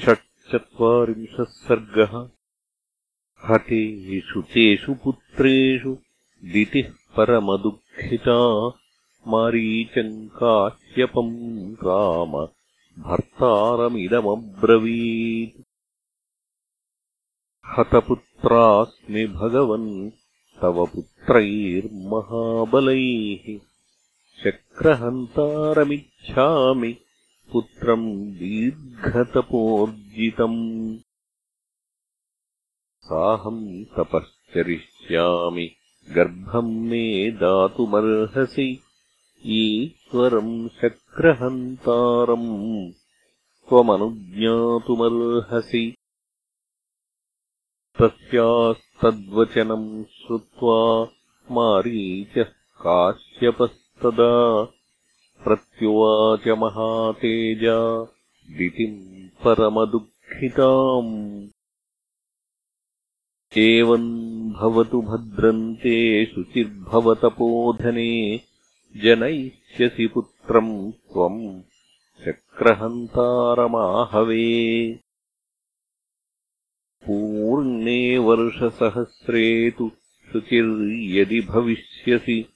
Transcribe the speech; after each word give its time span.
षट्चत्वारिंशः 0.00 1.44
सर्गः। 1.44 2.28
हतेषु 3.48 4.42
तेषु 4.42 4.94
पुत्रेषु 4.94 5.98
दितिः 6.44 6.92
परमदुःखिता 7.16 8.72
मारीचम् 9.28 10.28
काश्यपम् 10.28 11.72
राम 11.72 12.48
भर्तारमिदमब्रवीत्। 13.02 15.62
हतपुत्रास्मि 17.78 19.26
भगवन् 19.26 20.10
तव 20.62 20.86
पुत्रैर्महाबलैः। 20.86 23.58
चक्रहन्तारमिच्छामि 24.44 26.96
पुत्रम् 27.52 28.32
दीर्घतपोर्जितम्। 28.32 30.98
साहम् 33.00 33.84
तपश्चरिष्यामि 33.84 35.76
गर्भम् 36.10 36.88
मे 36.88 37.30
दातुमर्हसि। 37.30 38.82
ईश्वरम् 39.46 40.68
शक्रहन्तारम् 40.68 42.92
त्वमनुज्ञातुमर्हसि। 43.68 45.94
तस्यास्तद्वचनम् 48.00 50.04
श्रुत्वा 50.04 51.08
मारीचः 51.50 52.46
काश्यपस्तदा 52.80 54.64
प्रत्युवाच 55.44 56.48
महातेजा 56.48 58.06
दितिम् 58.56 59.44
परमदुःखिताम्। 59.44 61.48
एवम् 63.56 64.52
भवतु 64.52 65.02
भद्रन्ते 65.02 66.26
शुचिर्भवतपोधने 66.26 68.40
जनयिष्यसि 68.96 70.06
पुत्रम् 70.06 70.92
त्वम् 70.92 71.62
चक्रहन्तारमाहवे। 72.24 74.98
पूर्णे 77.06 78.18
वर्षसहस्रे 78.18 79.70
तु 79.70 79.90
शुचिर्यदि 80.32 81.40
भविष्यसि 81.40 82.51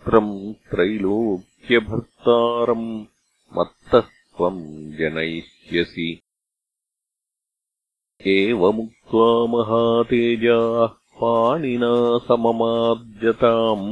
पुत्रम् 0.00 0.54
त्रैलोक्यभर्तारम् 0.70 3.04
मत्तः 3.56 4.00
त्वम् 4.00 4.92
जनयिष्यसि। 4.98 6.08
एवमुक्त्वा 8.26 9.26
महातेजाः 9.54 10.86
पाणिना 11.20 11.92
सममार्जताम् 12.28 13.90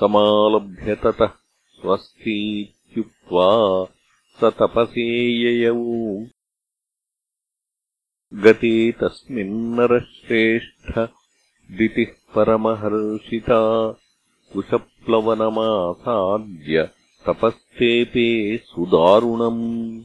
समालभ्य 0.00 0.94
ततः 0.94 1.32
स्वस्तीत्युक्त्वा 1.78 3.48
स 4.40 4.52
तपसेययौ 4.58 5.84
गते 8.44 8.74
तस्मिन्नरश्रेष्ठ 8.92 10.98
दितिः 11.78 12.12
परमहर्षिता 12.34 13.60
कुशप्लवनमासाद्य 14.52 16.90
तपस्तेपे 17.26 18.56
सुदारुणम्। 18.56 20.02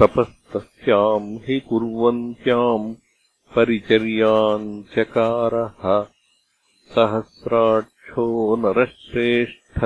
तपस्तस्याम् 0.00 1.36
हि 1.36 1.60
कुर्वन्त्याम् 1.60 2.94
परिचर्याम् 3.56 4.82
चकारः। 4.82 6.06
सहस्राक्षो 6.94 8.56
नरश्रेष्ठ 8.56 9.84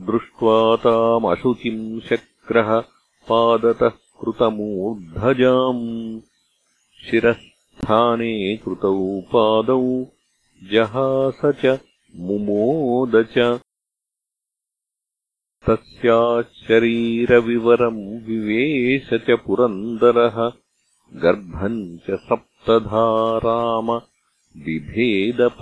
दृष्ट्वा 0.00 0.76
तामशुचिम् 0.76 2.00
शक्रः 2.00 2.84
पादतः 3.28 3.88
कृतमूर्धजाम्। 3.88 6.20
शिरःस्थाने 7.10 8.56
कृतौ 8.56 9.20
पादौ 9.20 10.06
जहास 10.72 11.40
च 11.44 11.78
मुमोद 12.16 13.28
च 13.38 13.60
तस्याः 15.68 16.42
शरीरविवरम् 16.66 18.00
विवेश 18.26 19.08
च 19.28 19.36
पुरन्दरः 19.46 20.36
गर्भम् 21.12 21.80
च 22.06 22.18
सप्तधाराम 22.28 23.90
बिभेदपरमात्मवान् 24.64 25.58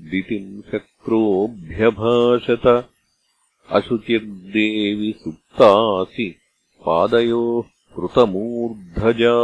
दितिम् 0.00 0.72
शक्रोऽभ्यभाषत। 0.72 2.88
अशुचिर्देवि 3.70 5.14
सुप्तासि 5.18 6.36
पादयोः 6.86 7.64
कृतमूर्धजा। 7.96 9.36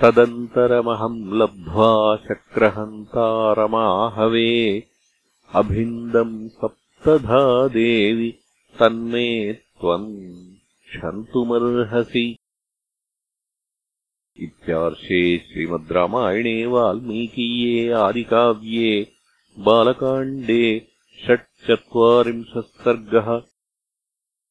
तदन्तरमहम् 0.00 1.34
लब्ध्वा 1.34 2.16
शक्रहन्तारमाहवे 2.16 4.84
अभिन्दम् 5.54 6.48
सप्तधा 6.48 7.68
देवि 7.68 8.38
तन्मे 8.78 9.52
त्वम् 9.52 10.46
क्षन्तुमर्हसि 10.88 12.36
इत्यार्षे 14.42 15.20
श्रीमद् 15.48 15.92
रामायणे 15.92 16.54
वाल्मीकीये 16.74 17.90
आदिकाव्ये 18.04 18.92
बालकाण्डे 19.66 20.64
षट्चत्वारिंशः 21.26 22.60
सर्गः 22.84 23.30